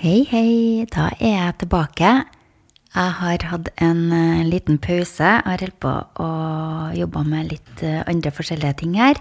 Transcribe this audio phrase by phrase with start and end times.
[0.00, 2.10] Hei, hei, da er jeg tilbake.
[2.94, 5.26] Jeg har hatt en eh, liten pause.
[5.28, 5.90] Jeg har holdt på
[6.24, 6.28] å
[6.96, 9.20] jobbe med litt eh, andre forskjellige ting her.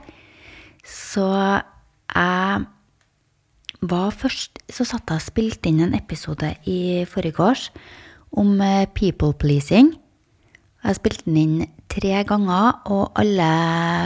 [0.87, 2.63] Så jeg
[3.91, 7.73] var først Så satt jeg og spilte inn en episode i forgårs
[8.31, 9.91] om eh, people pleasing.
[10.87, 13.51] Jeg spilte den inn tre ganger, og alle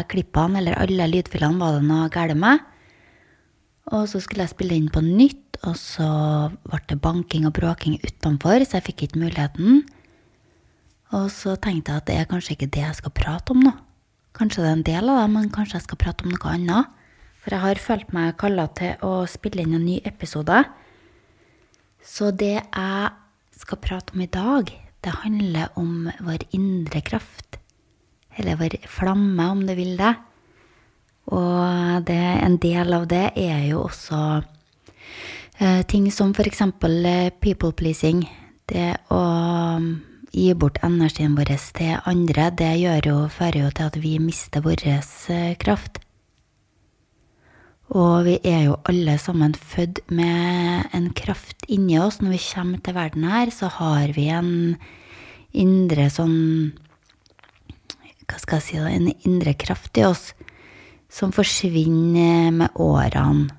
[0.10, 2.66] klippene, eller alle lydfilene, var det noe galt med.
[3.92, 6.08] Og så skulle jeg spille inn på nytt, og så
[6.68, 9.84] ble det banking og bråking utenfor, så jeg fikk ikke muligheten.
[11.14, 13.74] Og så tenkte jeg at det er kanskje ikke det jeg skal prate om nå.
[14.34, 17.02] Kanskje det er en del av det, men kanskje jeg skal prate om noe annet.
[17.44, 20.64] For jeg har følt meg kalla til å spille inn en ny episode.
[22.04, 23.12] Så det jeg
[23.60, 24.72] skal prate om i dag,
[25.04, 27.60] det handler om vår indre kraft.
[28.40, 30.16] Eller vår flamme, om du vil det.
[31.32, 36.62] Og det, en del av det er jo også uh, ting som f.eks.
[36.62, 38.26] Eh, people pleasing.
[38.68, 39.22] Det å
[39.78, 40.02] um,
[40.34, 44.64] gi bort energien vår til andre, det gjør jo, fører jo til at vi mister
[44.66, 46.02] vår eh, kraft.
[47.94, 52.22] Og vi er jo alle sammen født med en kraft inni oss.
[52.22, 54.80] Når vi kommer til verden her, så har vi en
[55.54, 56.74] indre sånn
[58.24, 60.32] Hva skal jeg si, da, en indre kraft i oss
[61.14, 63.52] som forsvinner med årene.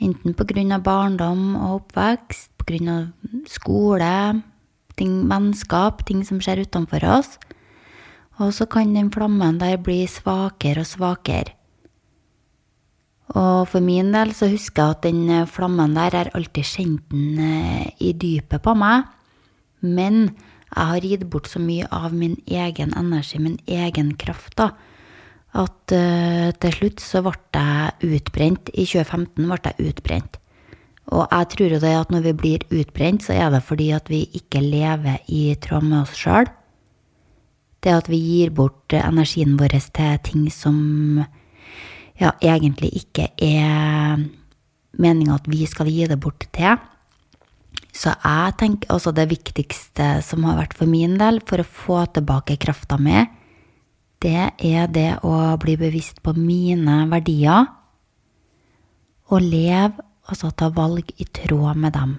[0.00, 0.78] Enten pga.
[0.78, 3.12] barndom og oppvekst, pga.
[3.46, 4.42] skole,
[4.96, 7.38] ting, vennskap, ting som skjer utenfor oss.
[8.38, 11.52] Og så kan den flammen der bli svakere og svakere.
[13.28, 17.38] Og for min del så husker jeg at den flammen der har alltid kjent den
[17.38, 19.08] eh, i dypet på meg.
[19.80, 20.36] Men
[20.70, 24.70] jeg har gitt bort så mye av min egen energi, min egen kraft, da
[25.56, 28.70] at uh, til slutt så ble jeg utbrent.
[28.74, 30.38] I 2015 ble jeg utbrent.
[31.14, 34.08] Og jeg tror jo det at når vi blir utbrent, så er det fordi at
[34.10, 36.48] vi ikke lever i tråd med oss sjøl.
[37.84, 41.22] Det at vi gir bort energien vår til ting som
[42.18, 44.18] ja, egentlig ikke er
[44.98, 46.74] meninga at vi skal gi det bort til.
[47.96, 52.02] Så jeg tenker også det viktigste som har vært for min del, for å få
[52.16, 53.22] tilbake krafta mi,
[54.26, 57.68] det er det å bli bevisst på mine verdier
[59.30, 62.16] og leve, altså ta valg i tråd med dem.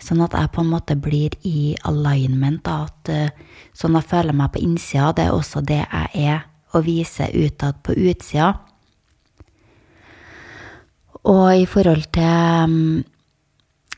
[0.00, 4.52] Sånn at jeg på en måte blir i alignment, at uh, sånn jeg føler meg
[4.54, 6.42] på innsida, det er også det jeg er,
[6.72, 8.54] og viser utad på utsida.
[11.28, 13.02] Og i forhold til um,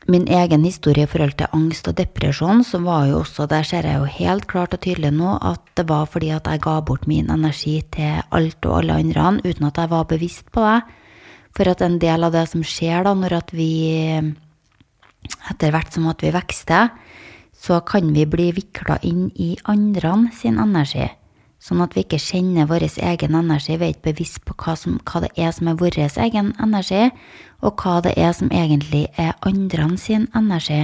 [0.08, 3.86] min egen historie i forhold til angst og depresjon, så var jo også, der ser
[3.86, 7.06] jeg jo helt klart og tydelig nå at det var fordi at jeg ga bort
[7.06, 10.82] min energi til alt og alle andre uten at jeg var bevisst på det.
[11.52, 13.70] For at en del av det som skjer da, når at vi
[15.50, 16.90] etter hvert som at vi vokser,
[17.52, 21.06] så kan vi bli vikla inn i andre sin energi.
[21.62, 24.96] Sånn at vi ikke kjenner vår egen energi, vi er ikke bevisst på hva, som,
[25.06, 27.04] hva, det er som er vår egen energi,
[27.62, 30.80] og hva det er som egentlig er andre sin energi.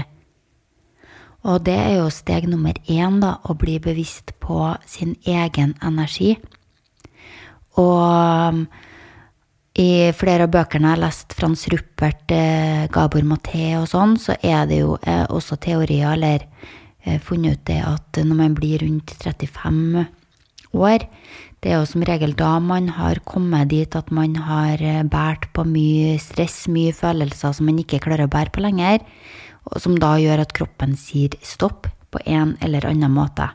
[1.43, 6.37] Og det er jo steg nummer én, da, å bli bevisst på sin egen energi.
[7.78, 8.62] Og
[9.78, 14.38] i flere av bøkene jeg har lest, Frans Ruppert, eh, Gabor Maté og sånn, så
[14.43, 16.47] er det jo eh, også teorier, eller
[17.03, 20.06] eh, funnet ut det at når man blir rundt 35
[20.77, 21.05] år.
[21.59, 25.49] Det er jo som regel da man har kommet dit at man har eh, båret
[25.55, 29.03] på mye stress, mye følelser som man ikke klarer å bære på lenger,
[29.69, 33.51] og som da gjør at kroppen sier stopp på en eller annen måte.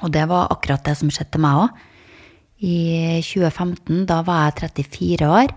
[0.00, 1.82] Og det var akkurat det som skjedde meg òg.
[2.60, 2.76] I
[3.24, 5.52] 2015, da var jeg 34 år,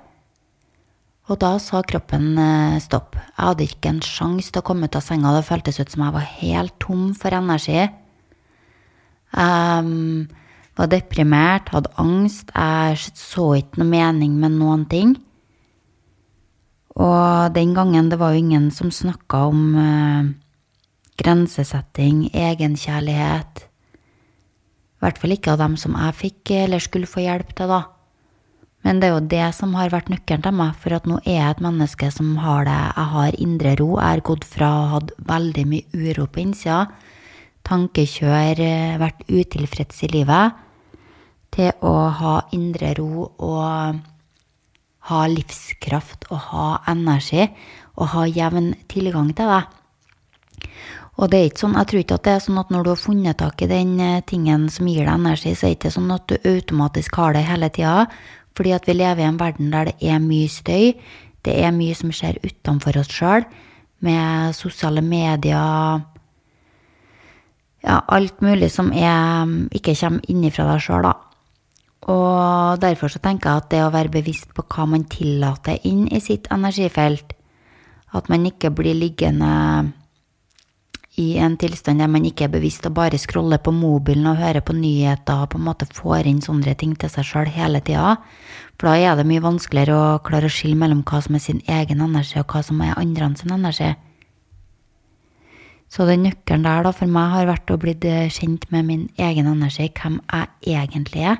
[1.32, 3.16] og da sa kroppen eh, stopp.
[3.16, 6.08] Jeg hadde ikke en sjanse til å komme ut av senga, det føltes ut som
[6.08, 7.86] jeg var helt tom for energi.
[9.34, 10.32] Um,
[10.80, 12.52] var deprimert, hadde angst.
[12.56, 15.16] Jeg så ikke noe mening med noen ting.
[16.94, 20.32] Og den gangen det var jo ingen som snakka om eh,
[21.22, 23.66] grensesetting, egenkjærlighet.
[23.66, 27.82] I hvert fall ikke av dem som jeg fikk eller skulle få hjelp til, da.
[28.84, 31.38] Men det er jo det som har vært nøkkelen til meg, for at nå er
[31.38, 32.80] jeg et menneske som har det.
[32.98, 33.90] Jeg har indre ro.
[33.96, 36.82] Jeg har gått fra å ha hatt veldig mye uro på innsida,
[37.68, 40.54] tankekjør, eh, vært utilfreds i livet,
[41.54, 44.00] til å ha indre ro og
[45.10, 47.46] ha livskraft og ha energi
[48.00, 49.64] og ha jevn tilgang til det.
[51.22, 52.90] Og det er ikke sånn, jeg tror ikke at det er sånn at når du
[52.90, 55.94] har funnet tak i den eh, tingen som gir deg energi, så er det ikke
[55.94, 58.08] sånn at du automatisk har det hele tida.
[58.58, 60.96] Fordi at vi lever i en verden der det er mye støy,
[61.46, 63.46] det er mye som skjer utenfor oss sjøl.
[64.04, 66.02] med sosiale medier
[67.84, 71.14] Ja, alt mulig som er, ikke kommer innifra deg sjøl, da.
[72.12, 76.06] Og derfor så tenker jeg at det å være bevisst på hva man tillater inn
[76.12, 77.36] i sitt energifelt,
[78.14, 79.52] at man ikke blir liggende
[81.22, 84.66] i en tilstand der man ikke er bevisst og bare scroller på mobilen og hører
[84.66, 88.16] på nyheter og på en måte får inn sånne ting til seg sjøl hele tida.
[88.80, 91.62] For da er det mye vanskeligere å klare å skille mellom hva som er sin
[91.70, 93.94] egen energi, og hva som er andre sin energi.
[95.94, 97.94] Så den nøkkelen der da for meg har vært å bli
[98.34, 101.38] kjent med min egen energi, hvem jeg egentlig er.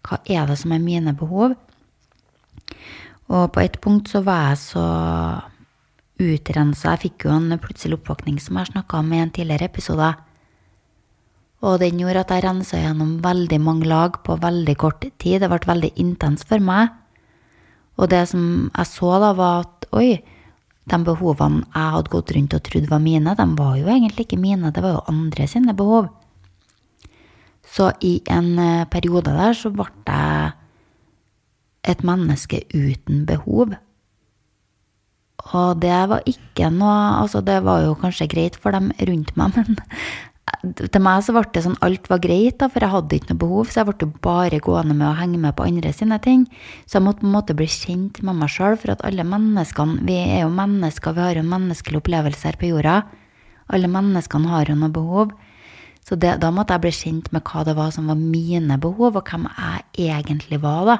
[0.00, 1.58] Hva er det som er mine behov?
[3.28, 4.86] Og på et punkt så var jeg så
[6.20, 6.94] utrensa.
[6.94, 10.08] Jeg fikk jo en plutselig oppvåkning som jeg snakka om i en tidligere episode.
[11.60, 15.42] Og den gjorde at jeg rensa gjennom veldig mange lag på veldig kort tid.
[15.42, 16.96] Det ble veldig intenst for meg.
[18.00, 20.14] Og det som jeg så da, var at oi,
[20.90, 24.40] de behovene jeg hadde gått rundt og trodd var mine, de var jo egentlig ikke
[24.40, 26.10] mine, det var jo andre sine behov.
[27.70, 30.50] Så i en eh, periode der så ble jeg
[31.90, 33.76] et menneske uten behov.
[35.54, 39.54] Og det var ikke noe Altså, det var jo kanskje greit for dem rundt meg,
[39.56, 39.78] men
[40.60, 43.40] til meg så ble det sånn alt var greit, da, for jeg hadde ikke noe
[43.40, 46.46] behov, så jeg ble bare gående med å henge med på andre sine ting.
[46.84, 50.04] Så jeg måtte på en måte bli kjent med meg sjøl, for at alle menneskene
[50.06, 52.98] Vi er jo mennesker, vi har jo menneskelige opplevelser på jorda.
[53.70, 55.32] Alle menneskene har jo noe behov.
[56.06, 59.16] Så det, da måtte jeg bli kjent med hva det var som var mine behov,
[59.16, 60.98] og hvem jeg egentlig var, da.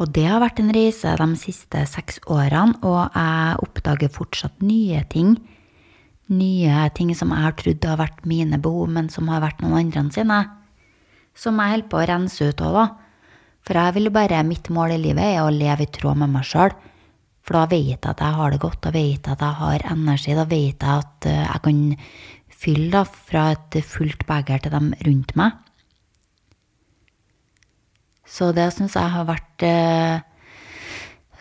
[0.00, 5.02] Og det har vært en reise de siste seks årene, og jeg oppdager fortsatt nye
[5.12, 5.36] ting.
[6.32, 9.78] Nye ting som jeg har trodd har vært mine behov, men som har vært noen
[9.82, 10.38] andre sine.
[11.36, 12.86] Som jeg holder på å rense ut òg, da.
[13.62, 16.46] For jeg vil bare, mitt mål i livet er å leve i tråd med meg
[16.48, 16.72] sjøl.
[17.42, 19.86] For da vet jeg at jeg har det godt, da vet jeg at jeg har
[19.92, 21.80] energi, da vet jeg at eh, jeg kan
[22.62, 25.58] fylle da, fra et fullt beger til dem rundt meg.
[28.32, 30.22] Så det syns jeg har vært eh,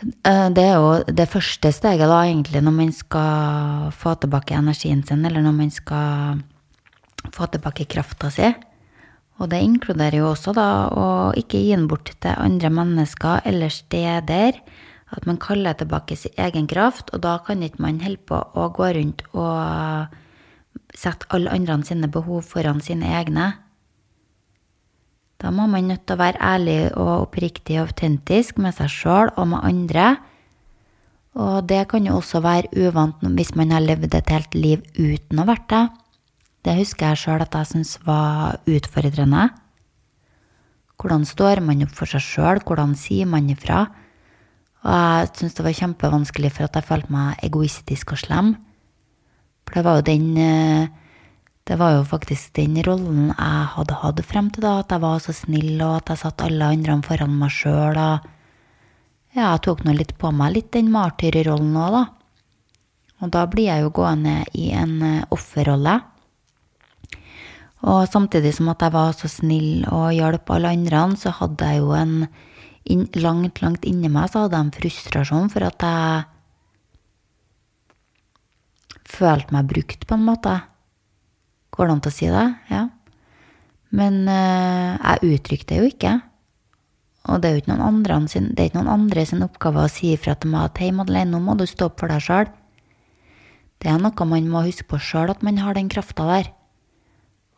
[0.02, 5.26] Det er jo det første steget, da, egentlig, når man skal få tilbake energien sin,
[5.26, 6.42] eller når man skal
[7.30, 8.50] få tilbake krafta si.
[9.42, 11.06] Og det inkluderer jo også da å
[11.38, 14.58] ikke gi den bort til andre mennesker eller steder.
[15.12, 18.70] At man kaller tilbake sin egen kraft, og da kan ikke man holde på å
[18.74, 20.14] gå rundt og
[20.98, 23.52] sette alle andre sine behov foran sine egne.
[25.42, 29.32] Da må man nødt til å være ærlig og oppriktig og autentisk med seg sjøl
[29.34, 30.12] og med andre.
[31.42, 35.42] Og det kan jo også være uvant hvis man har levd et helt liv uten
[35.42, 35.84] å vært det.
[36.62, 39.48] Det husker jeg sjøl at jeg syntes var utfordrende.
[41.02, 43.88] Hvordan står man opp for seg sjøl, hvordan sier man ifra?
[44.86, 48.52] Og jeg syntes det var kjempevanskelig for at jeg følte meg egoistisk og slem.
[49.66, 50.92] For det var jo den eh,
[51.72, 55.22] det var jo faktisk den rollen jeg hadde hatt frem til da, at jeg var
[55.24, 57.96] så snill, og at jeg satte alle andre foran meg sjøl.
[59.32, 62.02] Ja, jeg tok nå litt på meg litt den martyrrollen òg, da.
[63.24, 65.94] Og da blir jeg jo gående i en eh, offerrolle.
[67.88, 71.86] Og samtidig som at jeg var så snill og hjalp alle andre, så hadde jeg
[71.86, 72.18] jo en
[73.22, 76.24] Langt, langt inni meg så hadde jeg en frustrasjon for at jeg
[79.06, 80.56] følte meg brukt, på en måte.
[81.72, 82.48] Går det an til å si det?
[82.72, 82.82] Ja.
[83.96, 86.14] Men uh, jeg uttrykte det jo ikke.
[87.30, 89.84] Og det er jo ikke noen andre sin, det er ikke noen andre sin oppgave
[89.84, 92.24] å si ifra til meg at hei, Madeleine, nå må du stå opp for deg
[92.26, 92.50] sjøl.
[93.82, 96.52] Det er noe man må huske på sjøl, at man har den krafta der.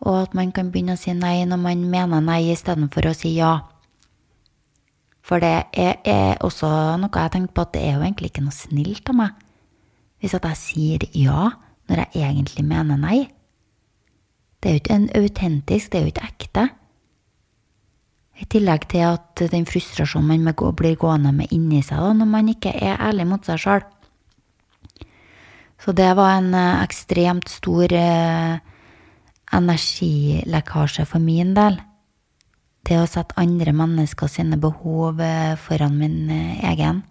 [0.03, 3.37] Og at man kan begynne å si nei når man mener nei, istedenfor å si
[3.37, 3.53] ja.
[5.23, 6.67] For det er, er, også
[6.99, 9.39] noe jeg har på, at det er jo egentlig ikke noe snilt av meg
[10.23, 11.49] hvis at jeg sier ja
[11.91, 13.17] når jeg egentlig mener nei.
[14.63, 16.61] Det er jo ikke en autentisk, det er jo ikke ekte.
[18.39, 22.49] I tillegg til at den frustrasjonen man blir gående med inni seg da, når man
[22.53, 23.83] ikke er ærlig mot seg sjøl.
[25.83, 28.55] Så det var en eh, ekstremt stor eh,
[29.51, 31.81] energilekkasje for min del.
[32.87, 36.31] Det å sette andre mennesker sine behov eh, foran min
[36.63, 37.03] egen.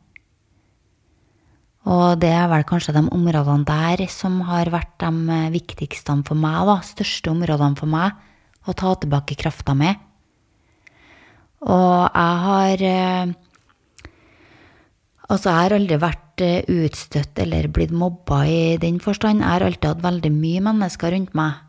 [1.83, 6.61] Og det er vel kanskje de områdene der som har vært de viktigste for meg,
[6.69, 6.77] da.
[6.87, 8.15] Største områdene for meg.
[8.63, 9.91] Å ta tilbake krafta mi.
[11.63, 13.33] Og jeg har eh,
[15.33, 19.41] Altså, jeg har aldri vært eh, utstøtt eller blitt mobba i den forstand.
[19.41, 21.63] Jeg har alltid hatt veldig mye mennesker rundt meg.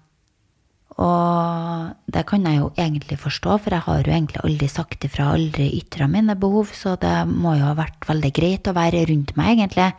[0.99, 5.31] Og det kan jeg jo egentlig forstå, for jeg har jo egentlig aldri sagt ifra,
[5.33, 9.31] aldri ytra mine behov, så det må jo ha vært veldig greit å være rundt
[9.39, 9.89] meg, egentlig.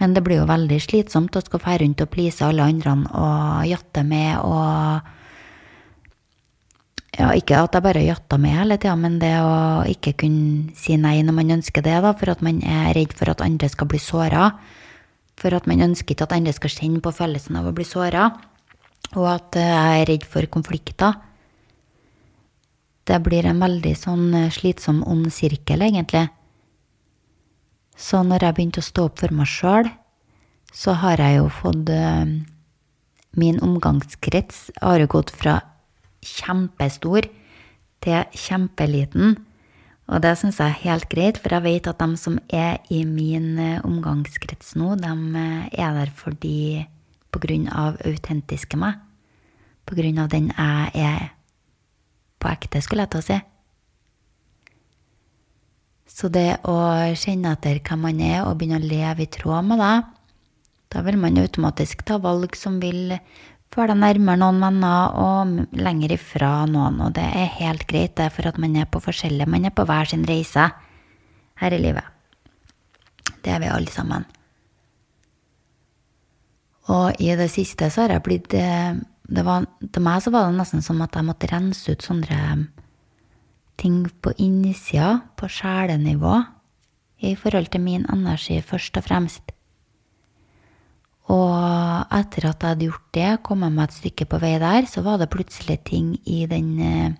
[0.00, 3.66] Men det blir jo veldig slitsomt å skal fære rundt og please alle andre og
[3.68, 5.10] jatte med og
[7.12, 10.96] ja, ikke at jeg bare jatta med hele tida, men det å ikke kunne si
[10.96, 13.90] nei når man ønsker det, da, for at man er redd for at andre skal
[13.92, 14.46] bli såra.
[15.36, 18.30] For at man ønsker ikke at andre skal kjenne på følelsen av å bli såra.
[19.12, 21.18] Og at jeg er redd for konflikter.
[23.04, 26.30] Det blir en veldig sånn slitsom ond sirkel, egentlig.
[27.96, 29.90] Så når jeg begynte å stå opp for meg sjøl,
[30.72, 32.24] så har jeg jo fått uh,
[33.32, 35.54] Min omgangskrets har jo gått fra
[36.20, 37.24] kjempestor
[38.04, 39.38] til kjempeliten.
[40.12, 43.02] Og det syns jeg er helt greit, for jeg vet at de som er i
[43.08, 46.84] min eh, omgangskrets nå, de eh, er der fordi
[47.32, 48.98] på grunn av autentiske meg.
[49.88, 51.30] På grunn av den jeg er
[52.42, 53.40] på ekte, skulle jeg til å si.
[56.12, 56.76] Så det å
[57.16, 59.94] kjenne etter hvem man er, og begynne å leve i tråd med det,
[60.92, 63.14] da vil man automatisk ta valg som vil
[63.72, 67.00] føre deg nærmere noen venner og lenger ifra noen.
[67.06, 69.86] Og det er helt greit, det, for at man er på forskjellige Man er på
[69.88, 70.68] hver sin reise
[71.62, 72.04] her i livet.
[73.42, 74.28] Det er vi alle sammen.
[76.92, 78.98] Og i det siste så har jeg blitt eh,
[79.32, 82.66] det var, Til meg så var det nesten som at jeg måtte rense ut sånne
[83.82, 86.36] ting på innsida, på sjelenivå,
[87.22, 89.52] i forhold til min energi, først og fremst.
[91.30, 94.88] Og etter at jeg hadde gjort det, kom jeg meg et stykke på vei der,
[94.90, 97.12] så var det plutselig ting i den eh,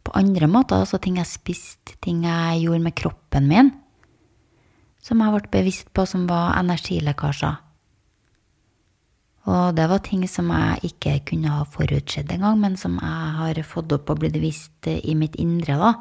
[0.00, 3.68] På andre måter, altså ting jeg spiste, ting jeg gjorde med kroppen min,
[5.04, 7.58] som jeg ble bevisst på som var energilekkasjer.
[9.50, 13.60] Og det var ting som jeg ikke kunne ha forutsett engang, men som jeg har
[13.66, 15.92] fått opp og blitt vist i mitt indre, da.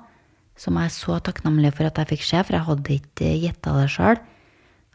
[0.60, 3.75] Som jeg er så takknemlig for at jeg fikk se, for jeg hadde ikke gjetta
[3.79, 4.20] det sjøl.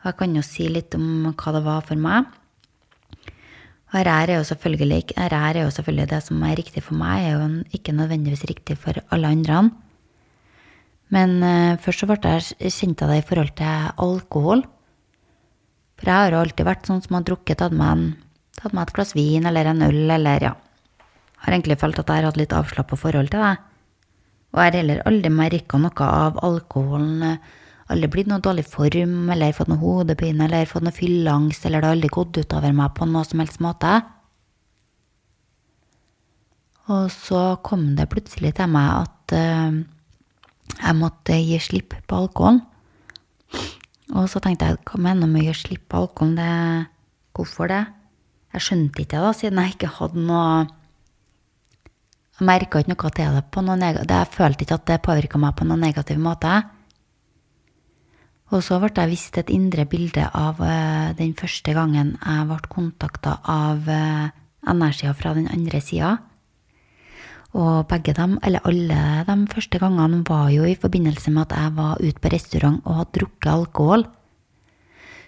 [0.05, 2.29] Jeg kan jo si litt om hva det var for meg.
[3.95, 7.25] Og RR er jo selvfølgelig, RR er jo selvfølgelig det som er riktig for meg,
[7.25, 9.63] er jo ikke nødvendigvis riktig for alle andre.
[11.15, 14.65] Men uh, først så ble jeg kjent av det i forhold til alkohol.
[15.95, 18.07] For jeg har jo alltid vært sånn som har drukket, tatt meg, en,
[18.61, 20.55] tatt meg et glass vin eller en øl eller ja.
[21.45, 23.57] Har egentlig følt at jeg har hatt litt avslappa forhold til det.
[24.55, 27.55] Og jeg har heller aldri merka noe av alkoholen uh,
[27.93, 31.89] aldri blitt noe dårlig form eller fått noe hodepine eller fått noe fylleangst, eller det
[31.89, 33.99] har aldri gått utover meg på noe som helst måte.
[36.95, 39.83] Og så kom det plutselig til meg at uh,
[40.79, 42.63] jeg måtte gi slipp på alkoholen.
[44.15, 46.37] Og så tenkte jeg hva mener du med å gi slipp på alkoholen?
[46.39, 46.89] Det,
[47.37, 47.85] hvorfor det?
[48.55, 50.49] Jeg skjønte ikke det, da, siden jeg ikke hadde noe
[52.39, 55.41] Jeg merka ikke noe til det på noe negativ Jeg følte ikke at det påvirka
[55.43, 56.53] meg på noen negativ måte.
[58.55, 62.71] Og så ble jeg vist et indre bilde av uh, den første gangen jeg ble
[62.71, 64.31] kontakta av uh,
[64.71, 66.13] energier fra den andre sida.
[67.55, 71.75] Og begge dem, eller alle de første gangene, var jo i forbindelse med at jeg
[71.77, 74.07] var ute på restaurant og hadde drukket alkohol.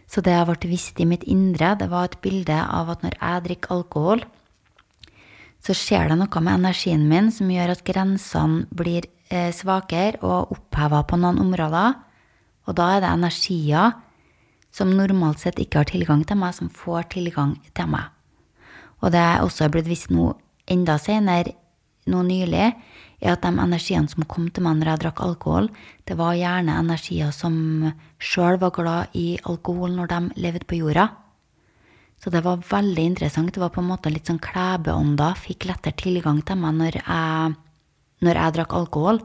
[0.07, 3.19] Så det jeg ble visst i mitt indre, det var et bilde av at når
[3.19, 4.23] jeg drikker alkohol,
[5.67, 10.53] så skjer det noe med energien min som gjør at grensene blir eh, svakere og
[10.55, 11.97] oppheva på noen områder.
[12.71, 13.97] Og da er det energier
[14.75, 18.13] som normalt sett ikke har tilgang til meg, som får tilgang til meg.
[19.03, 20.31] Og det er også blitt visst nå
[20.71, 21.55] enda senere,
[22.07, 22.71] nå nylig,
[23.21, 25.71] er at de energiene som kom til meg når jeg drakk alkohol,
[26.09, 27.55] det var gjerne energier som
[28.21, 31.09] sjøl var glad i alkohol når de levde på jorda.
[32.21, 33.53] Så det var veldig interessant.
[33.53, 37.57] Det var på en måte litt sånn klebeånder fikk lettere tilgang til meg når jeg,
[38.25, 39.21] når jeg drakk alkohol.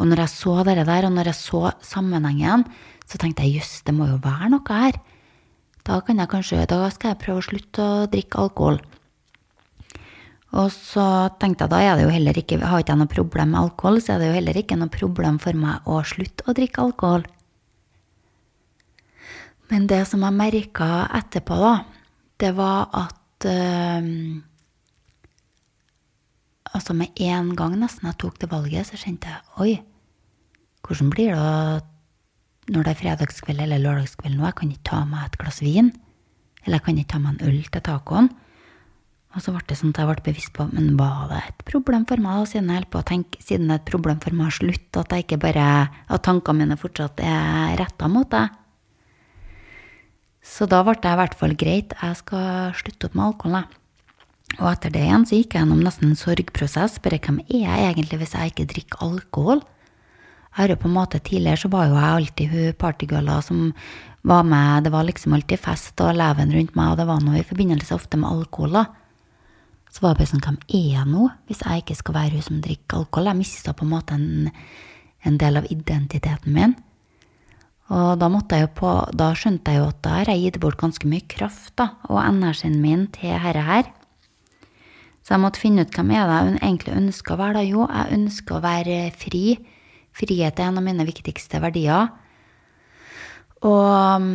[0.00, 2.64] Og når jeg så det der, og når jeg så sammenhengen,
[3.04, 4.96] så tenkte jeg jøss, det må jo være noe her.
[5.84, 8.80] Da kan jeg kanskje, da skal jeg prøve å slutte å drikke alkohol.
[10.50, 11.04] Og så
[11.38, 14.00] tenkte jeg da er det jo heller ikke, har ikke jeg noe problem med alkohol,
[14.02, 17.26] så er det jo heller ikke noe problem for meg å slutte å drikke alkohol.
[19.70, 20.88] Men det som jeg merka
[21.20, 21.74] etterpå, da,
[22.42, 24.06] det var at øh,
[26.70, 29.72] Altså med en gang nesten jeg tok det valget, så kjente jeg oi,
[30.86, 34.44] hvordan blir det når det er fredagskveld eller lørdagskveld nå?
[34.46, 35.90] Jeg kan ikke ta meg et glass vin.
[36.62, 38.30] Eller jeg kan ikke ta meg en øl til tacoen.
[39.30, 42.02] Og så ble det sånn at jeg ble bevisst på men var det et problem
[42.08, 44.56] for meg, siden jeg på å tenke, siden det er et problem for meg å
[44.56, 45.66] slutte, at jeg ikke bare,
[46.10, 48.48] at tankene mine fortsatt er retta mot det.
[50.42, 51.94] Så da ble det i hvert fall greit.
[52.00, 53.76] Jeg skal slutte opp med alkohol, jeg.
[54.58, 56.98] Og etter det igjen så gikk jeg gjennom nesten en sorgprosess.
[57.04, 59.62] Bare hvem er jeg egentlig hvis jeg ikke drikker alkohol?
[60.50, 63.68] Jeg har jo på en måte Tidligere så var jo jeg alltid hun partygølla som
[64.26, 64.88] var med.
[64.88, 67.94] Det var liksom alltid fest og leven rundt meg, og det var noe i forbindelse
[67.94, 68.74] ofte med alkohol.
[68.80, 68.84] da.
[69.90, 72.46] Så var det bare sånn, hvem er jeg nå, hvis jeg ikke skal være hun
[72.46, 73.30] som drikker alkohol?
[73.32, 74.50] Jeg mista på en måte en,
[75.26, 76.76] en, del av identiteten min.
[77.90, 81.10] Og da, jeg på, da skjønte jeg jo at da har jeg gitt bort ganske
[81.10, 83.90] mye kraft da, og energien min til herre her.
[85.26, 87.58] Så jeg måtte finne ut hvem er det jeg egentlig ønsker å være.
[87.58, 87.66] da.
[87.66, 89.44] Jo, jeg ønsker å være fri.
[90.16, 92.08] Frihet er en av mine viktigste verdier.
[93.66, 94.30] Og um,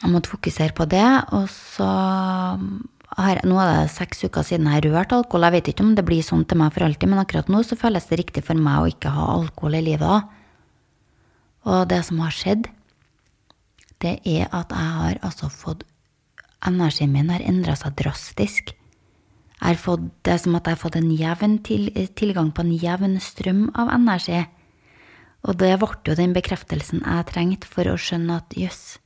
[0.00, 1.06] jeg måtte fokusere på det.
[1.36, 1.90] Og så
[3.14, 5.46] har, nå er det seks uker siden jeg har rørt alkohol.
[5.46, 7.78] Jeg vet ikke om det blir sånn til meg for alltid, men akkurat nå så
[7.78, 10.32] føles det riktig for meg å ikke ha alkohol i livet.
[11.66, 12.66] Og det som har skjedd,
[14.02, 15.86] det er at jeg har altså fått
[16.66, 18.72] Energien min har endra seg drastisk.
[18.72, 22.64] Jeg har fått, det er som at jeg har fått en jevn til, tilgang på
[22.64, 24.40] en jevn strøm av energi.
[25.46, 28.98] Og det ble jo den bekreftelsen jeg trengte for å skjønne at jøss,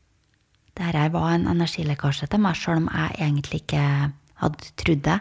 [0.76, 3.84] det her var en energilekkasje til meg, sjøl om jeg egentlig ikke
[4.40, 5.18] hadde trodd det.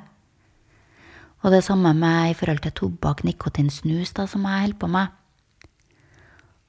[1.39, 4.89] Og det samme med i forhold til tobakk, nikotin, snus, da, som jeg holder på
[4.91, 5.15] med.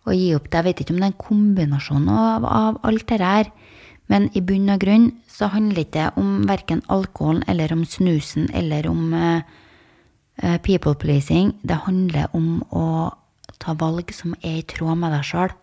[0.07, 0.57] Å gi opp det.
[0.59, 3.51] Jeg vet ikke om det er en kombinasjon av, av alt det her,
[4.11, 8.49] men i bunn og grunn så handler det ikke om verken alkoholen eller om snusen
[8.57, 9.43] eller om uh,
[10.67, 11.55] people pleasing.
[11.63, 13.11] Det handler om å
[13.63, 15.55] ta valg som er i tråd med deg sjøl.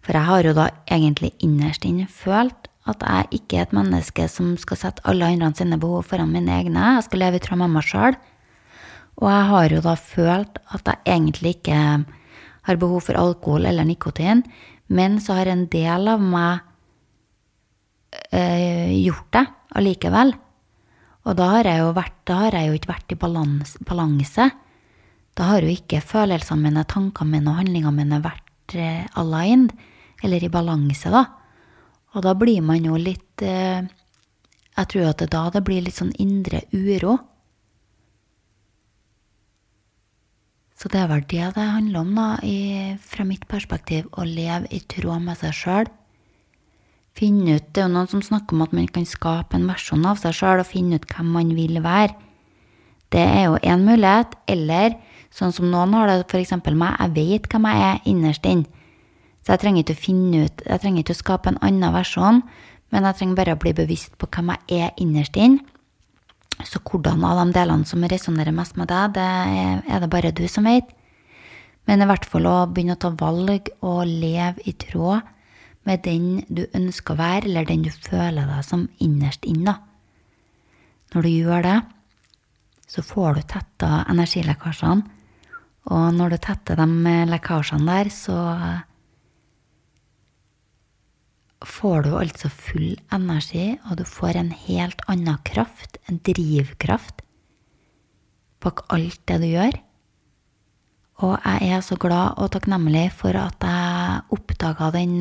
[0.00, 4.26] For jeg har jo da egentlig innerst inne følt at jeg ikke er et menneske
[4.32, 6.96] som skal sette alle andre sine behov foran mine egne.
[6.96, 8.16] Jeg skal leve tråd med meg sjøl.
[9.20, 11.78] Og jeg har jo da følt at jeg egentlig ikke
[12.66, 14.42] har behov for alkohol eller nikotin,
[14.88, 16.64] men så har en del av meg
[18.32, 19.44] øh, gjort det
[19.76, 20.32] allikevel.
[21.28, 24.48] Og da har, jeg jo vært, da har jeg jo ikke vært i balans, balanse.
[25.36, 28.39] Da har jo ikke følelsene mine, tankene mine og handlingene mine vært
[28.74, 29.72] Eh, aligned,
[30.22, 31.24] eller i balanse, da.
[32.14, 33.86] Og da blir man jo litt eh,
[34.76, 37.18] Jeg tror at det da det blir litt sånn indre uro.
[40.80, 44.70] Så det er vel det det handler om, da, i, fra mitt perspektiv, å leve
[44.72, 45.90] i tråd med seg sjøl.
[47.12, 50.06] Finne ut Det er jo noen som snakker om at man kan skape en versjon
[50.08, 52.14] av seg sjøl og finne ut hvem man vil være.
[53.12, 54.38] Det er jo én mulighet.
[54.48, 54.96] Eller
[55.34, 56.56] Sånn som noen har det, f.eks.
[56.66, 56.96] meg.
[56.98, 58.66] Jeg vet hvem jeg er innerst inne.
[59.40, 62.42] Så jeg trenger ikke å finne ut, jeg trenger ikke å skape en annen versjon,
[62.92, 65.64] men jeg trenger bare å bli bevisst på hvem jeg er innerst inne.
[66.66, 69.28] Så hvordan av de delene som resonnerer mest med deg, det
[69.88, 70.90] er det bare du som vet.
[71.88, 75.24] Men i hvert fall å begynne å ta valg og leve i tråd
[75.88, 79.78] med den du ønsker å være, eller den du føler deg som innerst inne.
[81.14, 81.78] Når du gjør det,
[82.90, 85.19] så får du tetta energilekkasjene
[85.88, 88.36] og når du tetter de lekkasjene der, så
[91.66, 97.22] får du altså full energi, og du får en helt annen kraft, en drivkraft,
[98.60, 99.80] bak alt det du gjør.
[101.20, 105.18] Og jeg er så glad og takknemlig for at jeg oppdaga den,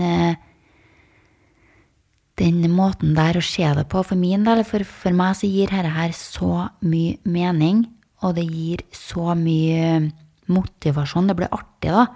[2.39, 4.04] den måten der å se det på.
[4.08, 7.84] For min del, for, for meg så gir dette her så mye mening,
[8.24, 10.08] og det gir så mye
[10.52, 11.30] motivasjon.
[11.30, 12.08] Det blir artig, da,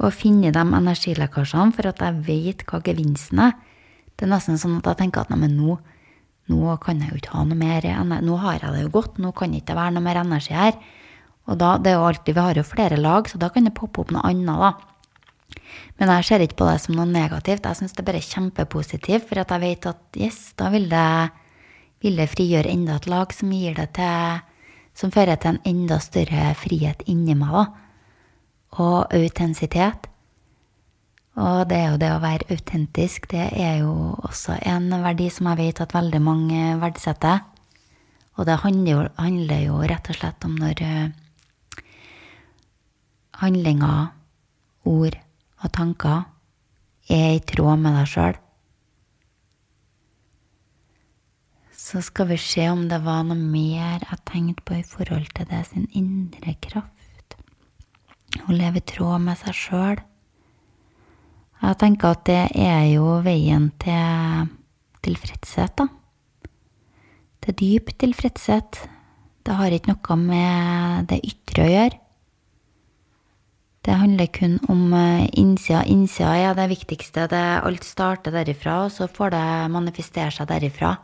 [0.00, 3.56] å finne de energilekkasjene, for at jeg vet hva gevinsten er.
[4.16, 5.76] Det er nesten sånn at jeg tenker at nei, men nå,
[6.52, 7.86] nå kan jeg jo ikke ha noe mer
[8.24, 10.76] Nå har jeg det jo godt, nå kan det ikke være noe mer energi her.
[11.48, 13.76] Og da, det er jo alltid, Vi har jo flere lag, så da kan det
[13.76, 14.72] poppe opp noe annet, da.
[15.98, 17.66] Men jeg ser ikke på det som noe negativt.
[17.66, 21.08] Jeg syns det er bare kjempepositivt, for at jeg vet at yes, da vil det,
[22.00, 24.40] vil det frigjøre enda et lag som gir det til
[24.96, 27.64] som fører til en enda større frihet inni meg, da.
[28.80, 30.06] Og autentisitet.
[31.40, 33.92] Og det er jo det å være autentisk, det er jo
[34.26, 37.40] også en verdi som jeg vet at veldig mange verdsetter.
[38.36, 41.82] Og det handler jo, handler jo rett og slett om når uh,
[43.40, 44.12] handlinger,
[44.88, 45.16] ord
[45.60, 46.22] og tanker
[47.12, 48.38] er i tråd med deg sjøl.
[51.90, 55.48] Så skal vi se om det var noe mer jeg tenkte på i forhold til
[55.50, 57.34] det sin indre kraft.
[58.46, 60.02] Å leve i tråd med seg sjøl.
[61.60, 64.52] Jeg tenker at det er jo veien til
[65.02, 65.88] tilfredshet, da.
[67.42, 68.84] Til dyp tilfredshet.
[69.42, 72.00] Det har ikke noe med det ytre å gjøre.
[73.82, 75.82] Det handler kun om eh, innsida.
[75.90, 77.26] Innsida er det viktigste.
[77.32, 80.98] Det, alt starter derifra, og så får det manifestere seg derifra.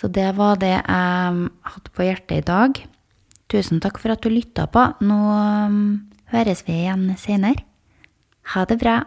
[0.00, 2.78] Så det var det jeg hadde på hjertet i dag.
[3.52, 4.86] Tusen takk for at du lytta på.
[5.04, 5.18] Nå
[5.68, 5.80] um,
[6.32, 7.66] høres vi igjen seinere.
[8.54, 9.02] Ha det bra.